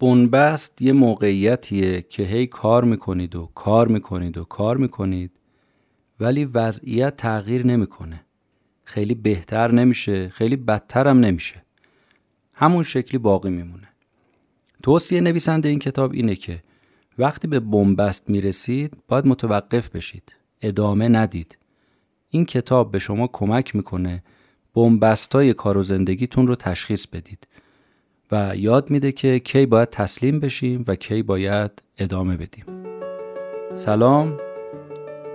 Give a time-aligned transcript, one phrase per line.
[0.00, 5.30] بنبست یه موقعیتیه که هی کار می‌کنید و کار می‌کنید و کار می‌کنید
[6.20, 8.24] ولی وضعیت تغییر نمی‌کنه.
[8.84, 11.64] خیلی بهتر نمیشه، خیلی بدتر هم نمیشه.
[12.52, 13.88] همون شکلی باقی میمونه.
[14.82, 16.62] توصیه نویسنده این کتاب اینه که
[17.18, 20.34] وقتی به بنبست می‌رسید باید متوقف بشید.
[20.62, 21.58] ادامه ندید.
[22.30, 24.22] این کتاب به شما کمک می‌کنه
[24.74, 27.46] بنبستای کار و زندگیتون رو تشخیص بدید
[28.32, 32.64] و یاد میده که کی باید تسلیم بشیم و کی باید ادامه بدیم.
[33.74, 34.36] سلام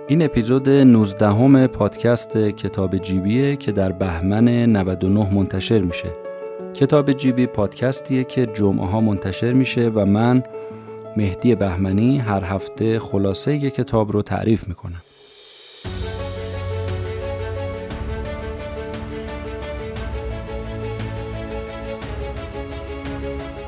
[0.08, 6.08] این اپیزود 19 همه پادکست کتاب جیبیه که در بهمن 99 منتشر میشه.
[6.74, 10.42] کتاب جیبی پادکستیه که جمعه ها منتشر میشه و من
[11.16, 15.02] مهدی بهمنی هر هفته خلاصه یک کتاب رو تعریف می‌کنم.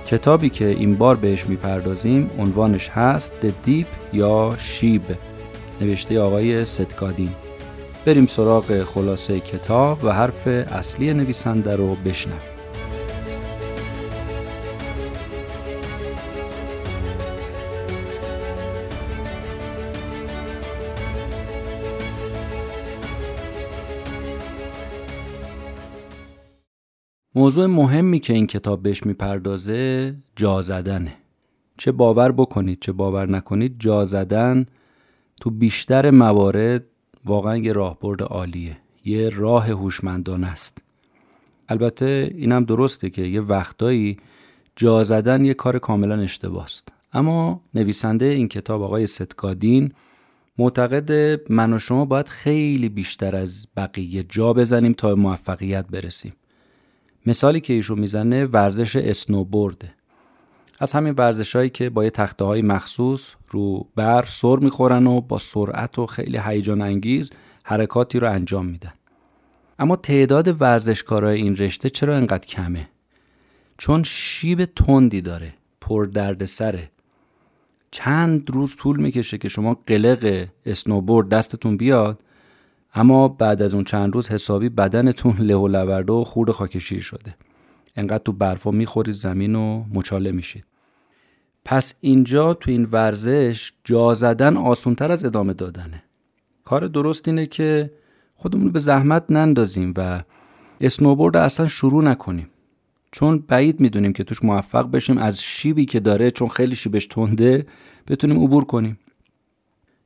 [0.08, 5.02] کتابی که این بار بهش می‌پردازیم عنوانش هست The Deep یا شیب.
[5.80, 7.30] نوشته آقای ستکادین.
[8.06, 12.57] بریم سراغ خلاصه کتاب و حرف اصلی نویسنده رو بشنویم.
[27.38, 31.14] موضوع مهمی که این کتاب بهش می‌پردازه جا زدنه.
[31.78, 34.66] چه باور بکنید چه باور نکنید جا زدن
[35.40, 36.84] تو بیشتر موارد
[37.24, 38.76] واقعا یه راهبرد عالیه.
[39.04, 40.82] یه راه هوشمندانه است.
[41.68, 44.16] البته اینم درسته که یه وقتایی
[44.76, 49.92] جا زدن یه کار کاملا اشتباه است اما نویسنده این کتاب آقای ستکادین
[50.58, 56.32] معتقد من و شما باید خیلی بیشتر از بقیه جا بزنیم تا موفقیت برسیم.
[57.26, 59.94] مثالی که ایشون می‌زنه ورزش اسنوبورده
[60.80, 65.20] از همین ورزش هایی که با یه تخته های مخصوص رو برف سر می‌خورن و
[65.20, 67.30] با سرعت و خیلی هیجان انگیز
[67.62, 68.92] حرکاتی رو انجام میدن.
[69.78, 72.88] اما تعداد ورزشکارای این رشته چرا انقدر کمه؟
[73.78, 76.90] چون شیب تندی داره پر درد سره.
[77.90, 82.22] چند روز طول می‌کشه که شما قلق اسنوبورد دستتون بیاد
[82.94, 87.36] اما بعد از اون چند روز حسابی بدنتون له و لورده و خورد خاکشیر شده.
[87.96, 90.64] انقدر تو برفا می‌خورید زمین و مچاله میشید.
[91.64, 96.02] پس اینجا تو این ورزش جا زدن آسونتر از ادامه دادنه.
[96.64, 97.90] کار درست اینه که
[98.34, 100.22] خودمون به زحمت نندازیم و
[100.80, 102.50] اسنوبورد اصلا شروع نکنیم.
[103.12, 107.66] چون بعید می‌دونیم که توش موفق بشیم از شیبی که داره چون خیلی شیبش تنده
[108.08, 108.98] بتونیم عبور کنیم.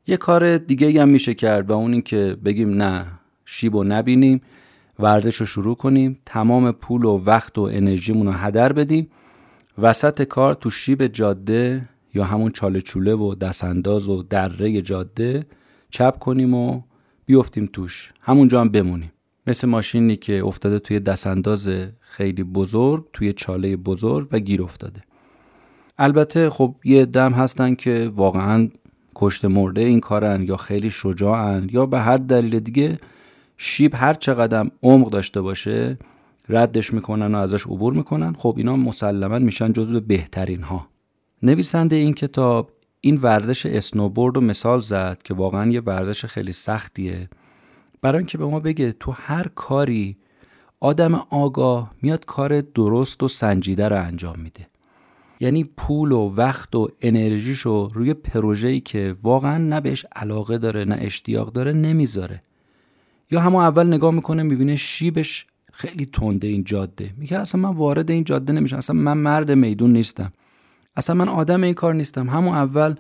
[0.07, 3.07] یه کار دیگه هم میشه کرد و اون این که بگیم نه
[3.45, 4.41] شیب و نبینیم
[4.99, 9.09] ورزش رو شروع کنیم تمام پول و وقت و انرژیمون رو هدر بدیم.
[9.79, 15.47] وسط کار تو شیب جاده یا همون چاله چوله و دستانداز و دره جاده
[15.91, 16.83] چپ کنیم و
[17.27, 18.13] بیفتیم توش.
[18.21, 19.13] همونجا هم بمونیم.
[19.47, 21.71] مثل ماشینی که افتاده توی دستانداز
[22.01, 25.01] خیلی بزرگ توی چاله بزرگ و گیر افتاده.
[25.99, 28.69] البته خب یه دم هستن که واقعا
[29.15, 32.99] کشته مرده این کارن یا خیلی شجاعن یا به هر دلیل دیگه
[33.57, 35.99] شیب هر چقدر عمق داشته باشه
[36.49, 40.87] ردش می‌کنن و ازش عبور می‌کنن خب اینا مسلما میشن جزو بهترین ها
[41.43, 42.71] نویسنده این کتاب
[43.01, 47.29] این ورزش اسنوبورد رو مثال زد که واقعا یه ورزش خیلی سختیه.
[48.03, 50.17] برای اینکه به ما بگه تو هر کاری
[50.81, 54.67] آدم آگاه میاد کار درست و سنجیده رو انجام میده.
[55.43, 60.99] یعنی پول و وقت و انرژیشو روی پروژه‌ای که واقعا نه بهش علاقه داره نه
[61.01, 62.43] اشتیاق داره نمی‌ذاره.
[63.31, 67.11] یا همون اول نگاه می‌کنه می‌بینه شیبش خیلی تنده این جاده.
[67.17, 70.33] میگه اصلا من وارد این جاده نمیشم اصلا من مرد میدون نیستم.
[70.97, 72.31] اصلا من آدم این کار نیستم.
[72.31, 72.95] همون اول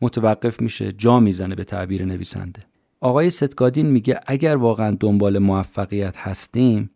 [0.00, 2.62] متوقف میشه جا می‌زنه به تعبیر نویسنده.
[3.00, 6.90] آقای ستگادین میگه اگر واقعا دنبال موفقیت هستیم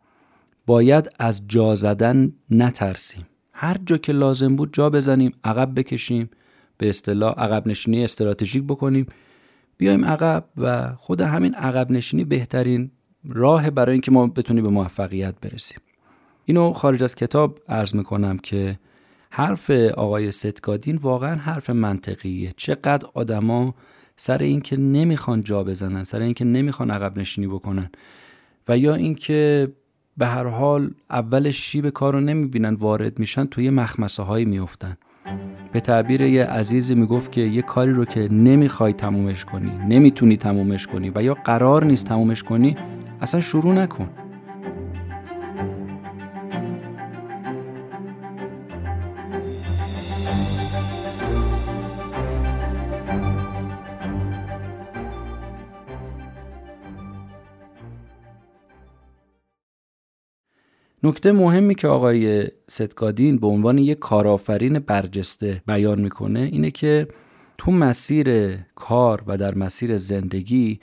[0.67, 3.27] باید از جا زدن نترسیم.
[3.63, 6.31] هر جا که لازم بود جا بزنیم عقب بکشیم
[6.79, 9.07] به اصطلاح عقب نشینی استراتژیک بکنیم.
[9.77, 12.91] بیایم عقب و خود همین عقب نشینی بهترین
[13.29, 15.79] راه برای اینکه ما بتونیم به موفقیت برسیم.
[16.45, 18.79] اینو خارج از کتاب عرض می‌کنم که
[19.31, 22.53] حرف آقای ستگادین واقعا حرف منطقیه.
[22.57, 23.75] چقدر آدما
[24.17, 27.91] سر اینکه نمی‌خوان جا بزنن سر اینکه نمی‌خوان عقب نشینی بکنن
[28.69, 29.73] و یا اینکه
[30.21, 34.97] به هر حال اول شیب کار رو نمی‌بینن وارد میشن توی مخمسه هایی میفتن
[35.73, 40.87] به تعبیر یه عزیزی می‌گفت که یه کاری رو که نمی‌خوای تمومش کنی نمی‌تونی تمومش
[40.87, 42.77] کنی و یا قرار نیست تمومش کنی
[43.21, 44.09] اصلا شروع نکن.
[61.03, 67.09] نکته مهمی که آقای ستگادین به عنوان یک کارآفرین برجسته بیان می‌کنه اینه که
[67.59, 70.81] تو مسیر کار و در مسیر زندگی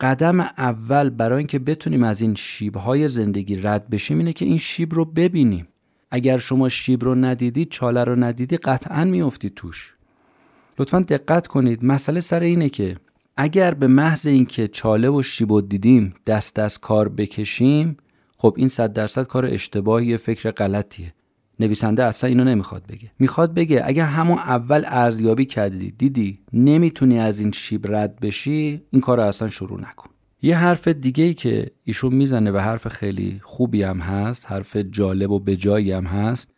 [0.00, 4.94] قدم اول برای اینکه بتونیم از این شیبهای زندگی رد بشیم اینه که این شیب
[4.94, 5.68] رو ببینیم.
[6.10, 9.94] اگر شما شیب رو ندیدی چاله رو ندیدی قطعا میافتید توش.
[10.78, 11.84] لطفا دقت کنید.
[11.84, 12.96] مسئله سر اینه که
[13.36, 17.96] اگر به محض اینکه چاله و شیب رو دیدیم دست دست کار بکشیم
[18.40, 21.14] خب این صد درصد کار اشتباهی فکر غلطیه.
[21.60, 23.10] نویسنده اصلا اینو نمی‌خواد بگه.
[23.18, 29.02] می‌خواد بگه اگر همون اول ارزیابی کردی دیدی نمی‌تونی از این شیب رد بشی این
[29.02, 30.10] کار اصلا شروع نکن.
[30.42, 35.30] یه حرف دیگه ای که ایشون می‌زنه و حرف خیلی خوبی هم هست حرف جالب
[35.30, 36.50] و بجایی هم هست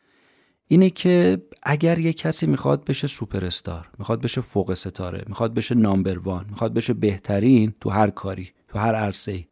[0.69, 5.75] اینه که اگر یه کسی می‌خواد بشه سوپر استار می‌خواد بشه فوق ستاره می‌خواد بشه
[5.75, 9.45] نامبر وان می‌خواد بشه بهترین تو هر کاری تو هر عرصه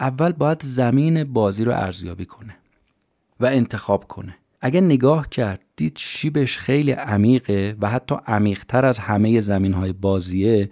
[0.00, 2.56] اول باید زمین بازی رو ارزیابی کنه
[3.40, 4.36] و انتخاب کنه.
[4.60, 10.70] اگه نگاه کرد دید شیبش خیلی عمیقه و حتی عمیقتر از همه زمین های بازیه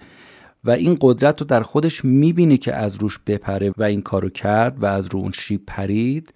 [0.64, 4.82] و این قدرت رو در خودش می‌بینه که از روش بپره و این کارو کرد
[4.82, 6.34] و از رو اون شیب پرید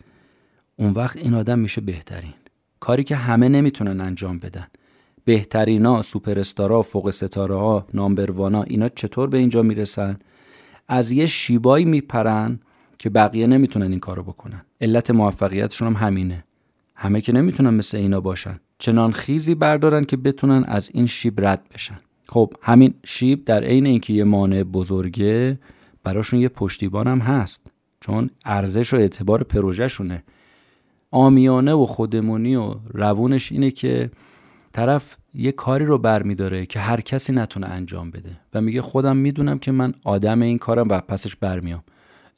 [0.77, 2.35] اون وقت این آدم میشه بهترین.
[2.81, 4.67] کاری که همه نمی‌تونن انجام بدن.
[5.25, 10.19] بهترینا سوپر استارا فوق ستاره ها نامبروانا اینا چطور به اینجا می‌رسن؟
[10.89, 12.61] از یه شیبایی میپرن
[13.05, 14.62] که بقیه نمی‌تونن این کارو بکنن.
[14.81, 16.45] علت موفقیتشون هم همینه.
[16.95, 18.61] همه که نمی‌تونن مثل اینا باشن.
[18.79, 22.01] چنان خیزی بردارن که بتونن از این شیب رد بشن.
[22.29, 25.59] خب همین شیب در عین اینکه یه مانع بزرگه
[26.05, 27.67] براشون یه پشتیبان هم هست.
[28.01, 30.25] چون ارزش و اعتبار پروژهشونه.
[31.11, 34.11] آمیانه و خودمونی و روونش اینه که
[34.73, 38.41] طرف یه کاری رو برمیداره که هر کسی نتونه انجام بده.
[38.55, 41.85] و میگه خودم می‌دونم که من آدم این کارم و پسش برمیام.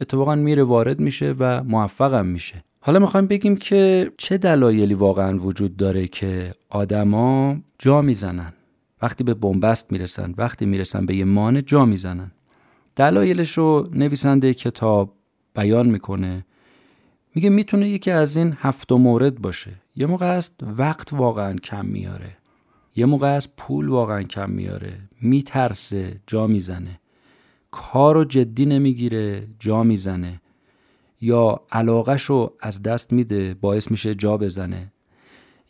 [0.01, 2.65] اتفاقا میره وارد میشه و موفقم میشه.
[2.81, 8.53] حالا می‌خوایم بگیم که چه دلایلی واقعا وجود داره که آدما جا می‌زنن.
[9.03, 12.31] وقتی به بنبست می‌رسن وقتی می‌رسن به یه مانع جا می‌زنن.
[12.97, 15.13] دلایلش رو نویسنده کتاب
[15.55, 16.47] بیان می‌کنه.
[17.35, 19.71] میگه می‌تونه یکی از این هفت مورد باشه.
[19.97, 22.37] یه موقع است وقت واقعا کم میاره.
[22.97, 24.99] یه موقع است پول واقعا کم میاره.
[25.21, 27.01] میترسه جا می‌زنه.
[27.71, 30.41] کار رو جدی نمی‌گیره جا می‌زنه.
[31.21, 34.93] یا علاقش رو از دست میده باعث میشه جا بزنه.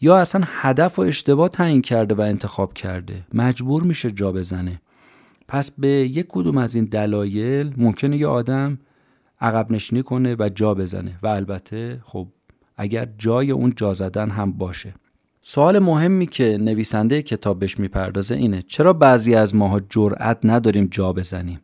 [0.00, 3.26] یا اصلا هدف و اشتباه تعیین کرده و انتخاب کرده.
[3.34, 4.81] مجبور میشه جا بزنه.
[5.48, 8.78] پس به یک کدوم از این دلایل ممکنه یه آدم
[9.40, 11.19] عقب نشینی کنه و جا بزنه.
[11.22, 12.28] و البته خب
[12.76, 14.94] اگر جای اون جا زدن هم باشه.
[15.42, 21.12] سوال مهمی که نویسنده کتاب بهش می‌پردازه اینه چرا بعضی از ماها جرأت نداریم جا
[21.12, 21.60] بزنیم؟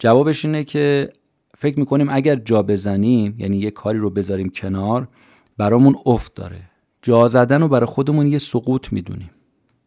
[0.00, 1.12] جوابش اینه که
[1.58, 5.08] فکر می‌کنیم اگر جا بزنیم یعنی یه کاری رو بذاریم کنار
[5.56, 6.60] برامون افت داره.
[7.02, 9.30] جا زدن رو برای خودمون یه سقوط می‌دونیم.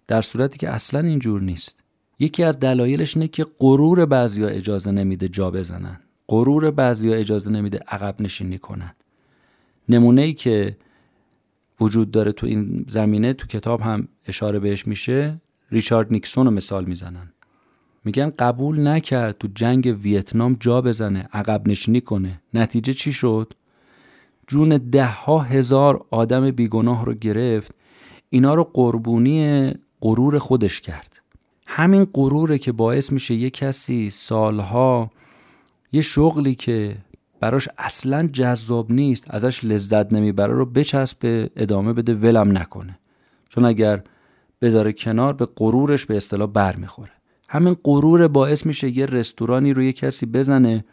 [0.07, 1.83] در صورتی که اصلا اینجور نیست.
[2.19, 5.99] یکی از دلایلش اینه که غرور بعضیا اجازه نمیده جا بزنن.
[6.27, 8.95] غرور بعضیا اجازه نمیده عقب نشینی کنن.
[9.89, 10.77] نمونه ای که
[11.79, 15.41] وجود داره تو این زمینه تو کتاب هم اشاره بهش میشه.
[15.71, 17.32] ریچارد نیکسون رو مثال می‌زنن.
[18.05, 22.41] میگن قبول نکرد تو جنگ ویتنام جا بزنه عقب نشینی کنه.
[22.53, 23.53] نتیجه چی شد؟
[24.47, 27.75] جون ده ها هزار آدم بیگناه رو گرفت.
[28.29, 31.21] اینا رو قربونی غرور خودش کرد.
[31.67, 35.11] همین غروره که باعث میشه یه کسی سالها
[35.91, 36.95] یه شغلی که
[37.39, 42.99] براش اصلا جذاب نیست ازش لذت نمی‌بره رو بچسبه ادامه بده ولم نکنه.
[43.49, 44.03] چون اگر
[44.61, 47.11] بذاره کنار به غرورش به اصطلاح بر می‌خوره
[47.53, 50.85] همین غرور باعث میشه یه رستورانی رو یه کسی بزنه.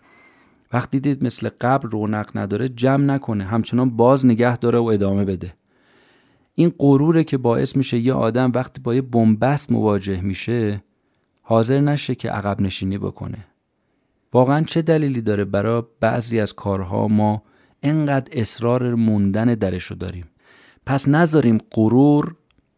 [0.73, 5.55] وقتی دید مثل قبل رونق نداره جمع نکنه همچنان باز نگه داره و ادامه بده.
[6.55, 10.85] این غروره که باعث میشه یه آدم وقتی با یه بنبست مواجه میشه
[11.43, 13.47] حاضر نشه که عقب نشینی بکنه.
[14.33, 17.43] واقعا چه دلیلی داره برای بعضی از کارها ما
[17.83, 20.25] انقدر اصرار موندن درشو داریم؟
[20.87, 22.35] پس نذاریم غرور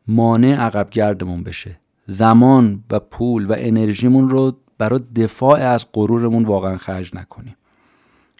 [0.07, 1.82] مانع عقب گردمون بشه.
[2.07, 7.57] زمان و پول و انرژیمون رو برای دفاع از غرورمون واقعا خرج نکنیم.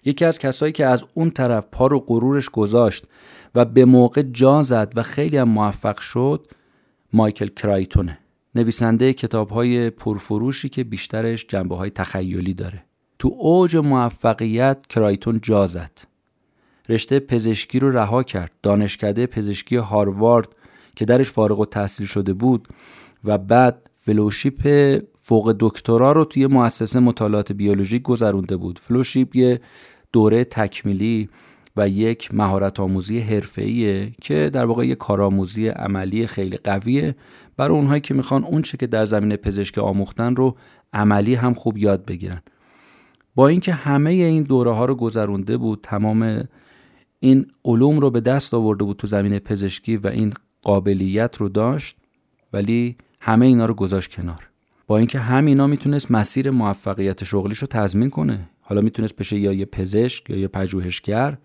[0.05, 3.07] یکی از کسایی که از اون طرف پا رو غرورش گذاشت
[3.55, 6.47] و به موقع جا زد و خیلی هم موفق شد
[7.13, 8.17] مایکل کرایتونه.
[8.55, 12.83] نویسنده کتاب های پرفروشی که بیشترش جنبه های تخیلی داره.
[13.19, 16.01] تو اوج موفقیت کرایتون جا زد.
[16.89, 18.51] رشته پزشکی رو رها کرد.
[18.63, 20.49] دانشکده پزشکی هاروارد
[20.95, 22.67] که درش فارغ التحصیل شده بود
[23.23, 24.67] و بعد فلوشیپ
[25.21, 28.79] فوق دکترا رو توی مؤسسه مطالعات بیولوژیک گذرونده بود.
[28.79, 29.61] فلوشیپ یه
[30.11, 31.29] دوره تکمیلی
[31.77, 37.15] و یک مهارت آموزی حرفه‌ایه که در واقع یک کارآموزی عملی خیلی قویه.
[37.57, 40.57] برای اونهایی که می‌خوان اون چه که در زمینه پزشکی آموختن رو
[40.93, 42.41] عملی هم خوب یاد بگیرن.
[43.35, 46.43] با اینکه همه این دوره ها رو گذرونده بود تمام
[47.19, 51.97] این علوم رو به دست آورده بود تو زمینه پزشکی و این قابلیت رو داشت
[52.53, 54.49] ولی همه اینا رو گذاشت کنار.
[54.87, 58.49] با اینکه همینا می‌تونست مسیر موفقیت شغلیش رو تضمین کنه.
[58.61, 61.37] حالا می‌تونست بشه یا یه پزشک یا یه پژوهشگر.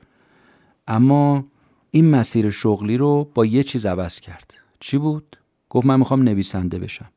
[0.89, 1.45] اما
[1.91, 4.55] این مسیر شغلی رو با یه چیز عوض کرد.
[4.81, 5.37] چی بود؟
[5.71, 7.09] گفت من می‌خوام نویسنده بشم.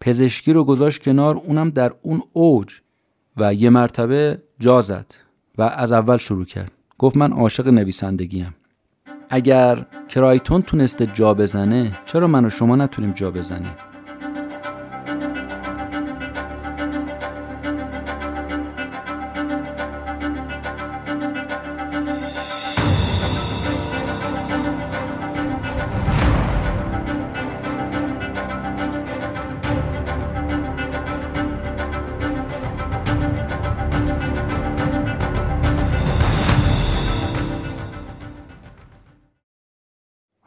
[0.00, 2.74] پزشکی رو گذاشت کنار اونم در اون اوج
[3.36, 5.14] و یه مرتبه جا زد
[5.58, 6.72] و از اول شروع کرد.
[6.98, 8.54] گفت من عاشق نویسندگیم.
[9.30, 13.87] اگر کرایتون تونسته جا بزنه چرا من و شما نتونیم جا بزنیم؟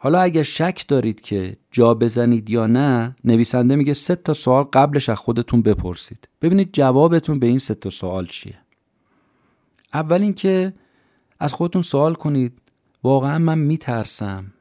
[0.04, 5.08] حالا اگر شک دارید که جا بزنید یا نه نویسنده میگه سه تا سوال قبلش
[5.08, 6.28] از خودتون بپرسید.
[6.42, 8.58] ببینید جوابتون به این سه تا سوال چیه.
[9.94, 10.72] اول اینکه
[11.40, 12.58] از خودتون سوال کنید
[13.02, 14.52] واقعا من میترسم.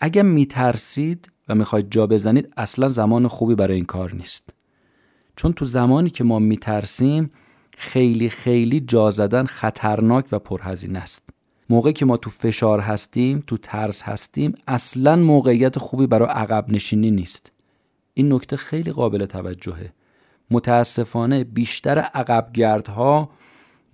[0.00, 4.54] اگر میترسید و می‌خواید جا بزنید اصلا زمان خوبی برای این کار نیست.
[5.36, 7.30] چون تو زمانی که ما میترسیم
[7.76, 11.35] خیلی خیلی جا زدن خطرناک و پرهزینه است.
[11.70, 17.10] موقعی که ما تو فشار هستیم تو ترس هستیم اصلا موقعیت خوبی برای عقب نشینی
[17.10, 17.52] نیست.
[18.14, 19.92] این نکته خیلی قابل توجهه.
[20.50, 23.30] متاسفانه بیشتر عقبگردها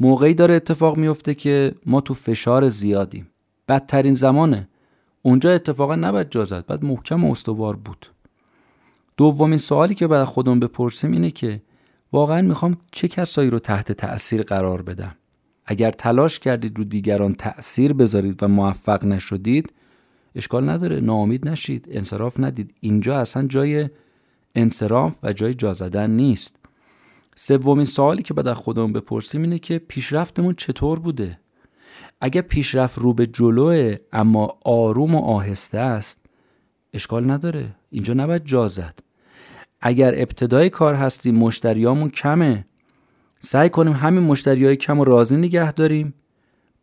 [0.00, 3.30] موقعی داره اتفاق میفته که ما تو فشار زیادیم.
[3.68, 4.68] بدترین زمانه.
[5.22, 8.06] اونجا اتفاقا نباید جا زد باید محکم و استوار بود.
[9.16, 11.62] دومین سوالی که باید خودم بپرسیم اینه که
[12.12, 15.16] واقعا می‌خوام چه کسایی رو تحت تأثیر قرار بدم؟
[15.66, 19.72] اگر تلاش کردید رو دیگران تأثیر بذارید و موفق نشدید
[20.34, 22.74] اشکال نداره ناامید نشید انصراف ندید.
[22.80, 23.88] اینجا اصلا جای
[24.54, 26.56] انصراف و جای جا زدن نیست.
[27.34, 31.38] سومین سوالی که باید از خودمون بپرسیم اینه که پیشرفتمون چطور بوده؟
[32.20, 36.18] اگر پیشرفت رو به جلوه اما آروم و آهسته است
[36.94, 37.74] اشکال نداره.
[37.90, 38.98] اینجا نباید جا زد.
[39.80, 42.64] اگر ابتدای کار هستیم مشتریامون کمه.
[43.44, 46.14] سعی کنیم همین مشتری های کم و راضی نگه داریم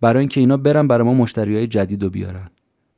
[0.01, 2.49] برای اینکه اینا برن برای ما مشتری های جدید رو بیارن.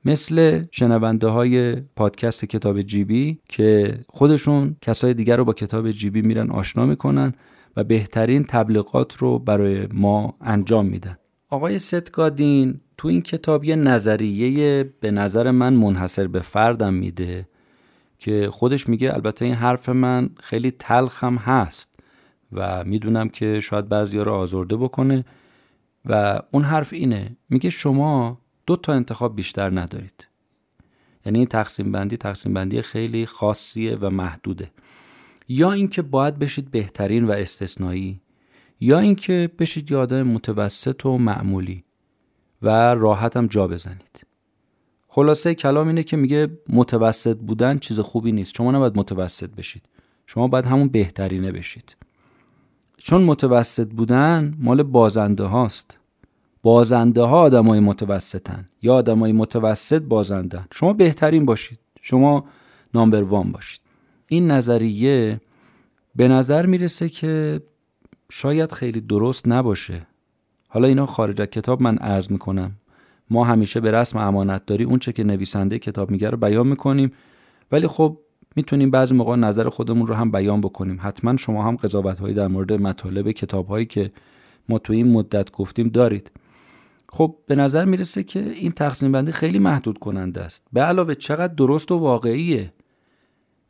[0.05, 6.49] مثل شنونده های پادکست کتاب جیبی که خودشون کسای دیگر رو با کتاب جیبی میرن
[6.49, 7.33] آشنا می‌کنن
[7.77, 11.17] و بهترین تبلیغات رو برای ما انجام میدن.
[11.49, 17.47] آقای ستگادین تو این کتاب یه نظریه به نظر من منحصر به فردم میده
[18.17, 21.90] که خودش میگه البته این حرف من خیلی تلخم هست.
[22.51, 25.25] و می‌دونم که شاید بعضی رو آزرده بکنه.
[26.05, 27.37] و اون حرف اینه.
[27.49, 30.27] میگه شما دو تا انتخاب بیشتر ندارید.
[31.25, 34.71] یعنی این تقسیم بندی تقسیم بندی خیلی خاصیه و محدوده.
[35.47, 38.21] یا اینکه باید بشید بهترین و استثنایی
[38.79, 41.83] یا اینکه بشید یاده متوسط و معمولی
[42.61, 44.27] و راحت هم جا بزنید.
[45.07, 48.55] خلاصه کلام اینه که میگه متوسط بودن چیز خوبی نیست.
[48.55, 49.89] شما نباید متوسط بشید.
[50.25, 51.95] شما باید همون بهترینه بشید.
[53.03, 55.97] چون متوسط بودن مال بازنده هاست
[56.63, 58.69] بازنده ها آدمای متوسطن.
[58.81, 61.79] یا آدمای متوسط بازندن شما بهترین باشید.
[62.01, 62.45] شما
[62.93, 63.81] نامبر وان باشید.
[64.27, 65.41] این نظریه
[66.15, 67.61] به نظر می‌رسه که
[68.29, 70.07] شاید خیلی درست نباشه.
[70.67, 72.71] حالا اینا خارج از کتاب من عرض می‌کنم.
[73.29, 77.11] ما همیشه به رسم امانت داری اونچه که نویسنده کتاب میگه رو بیان می‌کنیم.
[77.71, 78.17] ولی خب
[78.55, 80.99] می‌تونیم بعضی موقع نظر خودمون رو هم بیان بکنیم.
[81.01, 84.11] حتما شما هم قضاوت در مورد مطالب کتاب هایی که
[84.69, 86.31] ما تو این مدت گفتیم دارید.
[87.09, 90.67] خب به نظر می‌رسه که این تقسیم بندی خیلی محدود کننده است.
[90.73, 92.73] به علاوه چقدر درست و واقعیه.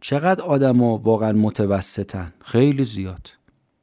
[0.01, 2.33] چقدر آدما واقعا متوسطن.
[2.41, 3.29] خیلی زیاد.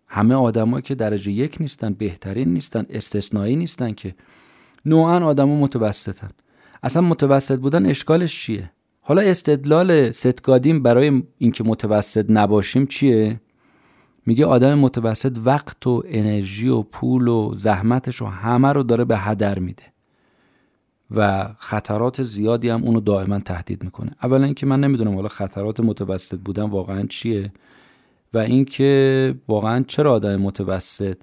[0.08, 4.14] همه آدما که درجه یک نیستن بهترین نیستن استثنایی نیستن که
[4.84, 6.30] نوعا آدما متوسطن.
[6.82, 8.70] اصلا متوسط بودن اشکالش چیه؟
[9.08, 13.40] حالا استدلال ستگادیم برای اینکه متوسط نباشیم چیه؟
[14.26, 19.18] میگه آدم متوسط وقت و انرژی و پول و زحمتش رو همه رو داره به
[19.18, 19.82] هدر میده
[21.10, 24.10] و خطرات زیادی هم اونو دائما تهدید می‌کنه.
[24.22, 27.52] اولا اینکه من نمی‌دونم حالا خطرات متوسط بودن واقعا چیه
[28.34, 31.16] و اینکه واقعا چرا آدم متوسط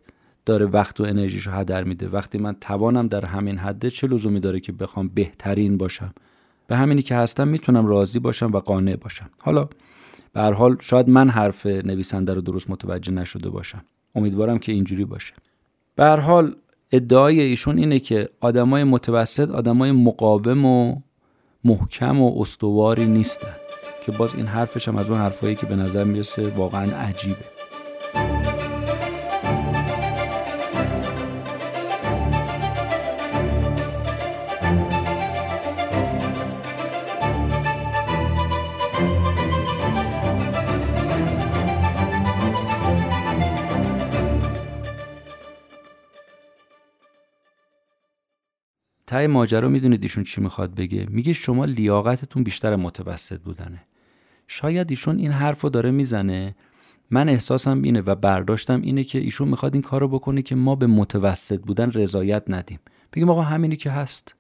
[0.46, 2.10] داره وقت و انرژیشو هدر میده.
[2.10, 6.14] وقتی من توانم در همین حده چه لزومی داره که بخوام بهترین باشم؟
[6.68, 9.30] به همینی که هستم می‌تونم راضی باشم و قانع باشم.
[9.42, 9.68] حالا
[10.34, 13.86] به حال شاید من حرف نویسنده رو درست متوجه نشده باشم.
[14.16, 15.34] امیدوارم که اینجوری باشه.
[15.96, 16.56] به حال
[16.92, 21.02] ادعای ایشون اینه که آدمای متوسط آدمای مقاوم و
[21.64, 23.56] محکم و استواری نیستن.
[24.06, 27.55] که باز این حرفش هم از اون حرفایی که به نظر می‌رسه واقعا عجیبه.
[49.16, 53.82] تای ماجرا می‌دونید ایشون چی می‌خواد بگه؟ میگه شما لیاقتتون بیشتر متوسط بودنه.
[54.48, 56.56] شاید ایشون این حرف رو داره می‌زنه.
[57.10, 60.88] من احساسم اینه و برداشتم اینه که ایشون می‌خواد این کارو بکنه که ما به
[60.88, 62.80] متوسط بودن رضایت ندیم.
[63.14, 64.36] بگیم آقا همینی که هست.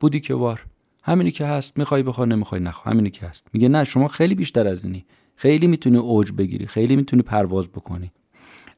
[0.00, 0.66] بودی که وار.
[1.02, 1.78] همینی که هست.
[1.78, 3.46] می‌خوای بخوای نمی‌خوای نخوا همینی که هست.
[3.52, 5.04] میگه نه شما خیلی بیشتر از اینی.
[5.36, 6.66] خیلی می‌تونی اوج بگیری.
[6.66, 8.12] خیلی می‌تونی پرواز بکنی.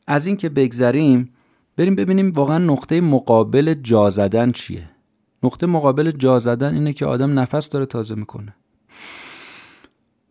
[0.06, 1.30] از این که بگذریم
[1.78, 4.90] بریم ببینیم واقعا نقطه مقابل جا زدن چیه.
[5.42, 8.54] نقطه مقابل جا زدن اینه که آدم نفس داره تازه می‌کنه.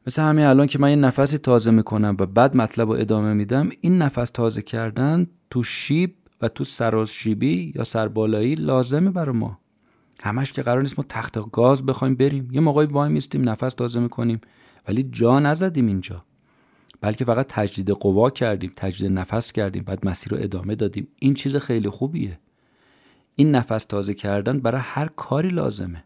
[0.07, 3.69] مثل همین الان که من یه نفسی تازه می‌کنم و بعد مطلب رو ادامه میدم
[3.81, 9.59] این نفس تازه کردن تو شیب و تو سراز شیبی یا سربالایی لازمه برای ما.
[10.21, 12.47] همش که قرار نیست ما تخت گاز بخوایم بریم.
[12.51, 14.41] یه موقعی وای میستیم نفس تازه می‌کنیم
[14.87, 16.25] ولی جا نزدیم اینجا.
[17.01, 21.07] بلکه فقط تجدید قوا کردیم تجدید نفس کردیم بعد مسیر رو ادامه دادیم.
[21.19, 22.39] این چیز خیلی خوبیه.
[23.35, 26.03] این نفس تازه کردن برای هر کاری لازمه.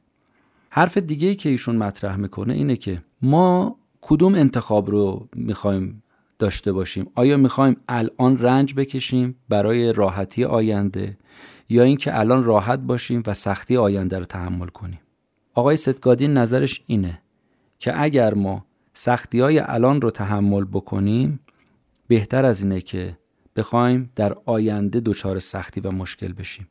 [0.70, 6.04] حرف دیگه ای که ایشون مطرح می‌کنه اینه که ما کدوم انتخاب رو می‌خوایم
[6.40, 11.18] داشته باشیم؟ آیا می‌خوایم الان رنج بکشیم برای راحتی آینده
[11.70, 15.00] یا اینکه الان راحت باشیم و سختی آینده رو تحمل کنیم؟
[15.54, 17.22] آقای ستگادین نظرش اینه
[17.80, 21.40] که اگر ما سختی های الان رو تحمل بکنیم
[22.08, 23.18] بهتر از اینه که
[23.56, 26.68] بخوایم در آینده دچار سختی و مشکل بشیم.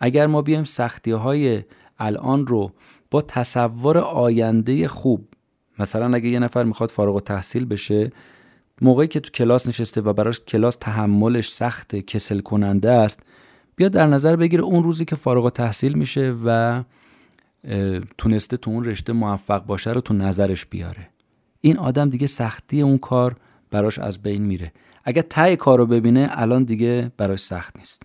[0.00, 1.62] اگر ما بیایم سختی های
[1.98, 2.72] الان رو
[3.10, 5.28] با تصور آینده خوب
[5.78, 8.12] مثلا اگه یه نفر می‌خواد فارغ و تحصیل بشه
[8.82, 13.20] موقعی که تو کلاس نشسته و براش کلاس تحملش سخت کسل کننده است
[13.76, 16.82] بیا در نظر بگیره اون روزی که فارغ و تحصیل میشه و
[18.18, 21.08] تونسته تو اون رشته موفق باشه رو تو نظرش بیاره.
[21.60, 23.36] این آدم دیگه سختی اون کار
[23.70, 24.72] براش از بین میره.
[25.04, 28.02] اگه تای کار رو ببینه الان دیگه براش سخت نیست.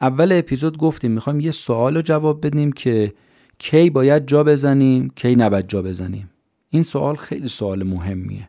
[0.00, 3.14] اول اپیزود گفتیم می‌خوایم یه سوال رو جواب بدیم که
[3.58, 6.30] کی باید جا بزنیم کی نباید جا بزنیم.
[6.70, 8.48] این سوال خیلی سوال مهمیه.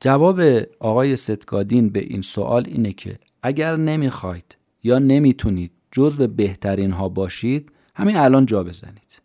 [0.00, 0.40] جواب
[0.80, 7.72] آقای ستگادین به این سوال اینه که اگر نمی‌خواید یا نمی‌تونید جزو بهترین ها باشید
[7.94, 9.21] همین الان جا بزنید.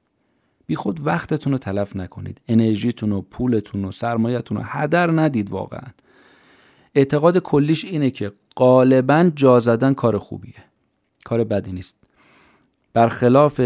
[0.68, 2.42] بی خود وقتتون رو تلف نکنید.
[2.48, 5.88] انرژیتون و پولتون و سرمایتون رو هدر ندید واقعا.
[6.96, 10.64] اعتقاد کلیش اینه که غالبا جا زدن کار خوبیه.
[11.24, 11.98] کار بدی نیست.
[12.94, 13.62] برخلاف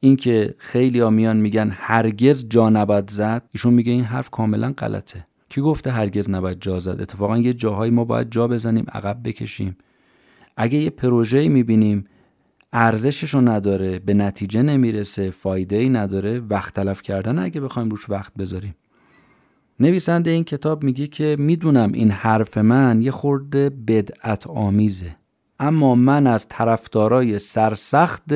[0.00, 5.26] اینکه خیلی ها میان میگن هرگز جا نباید زد ایشون میگه این حرف کاملا غلطه.
[5.48, 9.76] کی گفته هرگز نباید جا زد؟ اتفاقا یه جاهایی ما باید جا بزنیم عقب بکشیم.
[10.56, 12.06] اگه یه پروژه‌ای می‌بینیم
[12.72, 18.10] ارزشش رو نداره به نتیجه نمی‌رسه فایده ای نداره وقت تلف کردن اگه بخوایم روش
[18.10, 18.74] وقت بذاریم.
[19.80, 25.16] نویسنده این کتاب میگه که می‌دونم این حرف من یه خورده بدعت آمیزه
[25.60, 28.32] اما من از طرفدارای سرسخت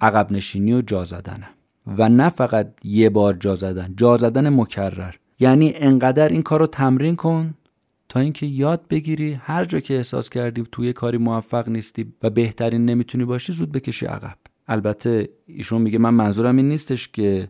[0.00, 1.48] عقب نشینی و جا زدنم.
[1.86, 5.14] و نه فقط یه بار جا زدن جا زدن مکرر.
[5.40, 7.54] یعنی انقدر این کار رو تمرین کن
[8.10, 12.84] تا اینکه یاد بگیری هر جا که احساس کردی توی کاری موفق نیستی و بهترین
[12.84, 14.36] نمی‌تونی باشی زود بکشی عقب.
[14.68, 17.48] البته ایشون میگه من منظورم این نیستش که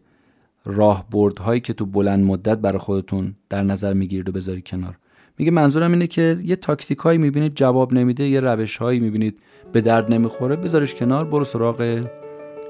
[0.64, 4.98] راهبردهایی که تو بلند مدت برای خودتون در نظر می‌گیرید و بذاری کنار.
[5.38, 9.40] میگه منظورم اینه که یه تاکتیک هایی می‌بینید جواب نمیده یه روش هایی می‌بینید
[9.72, 12.06] به درد نمی‌خوره بذارش کنار برو سراغ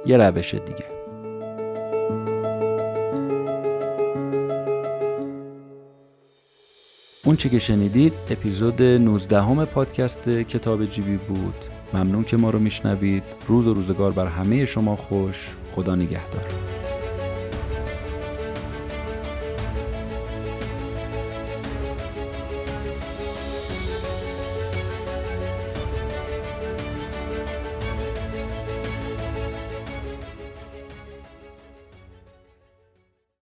[0.06, 0.99] یه روش دیگه.
[7.30, 11.54] اون چه که شنیدید اپیزود 19 همه پادکست کتاب جیبی بود.
[11.92, 13.22] ممنون که ما رو میشنوید.
[13.48, 15.48] روز و روزگار بر همه شما خوش.
[15.72, 16.44] خدا نگهدار.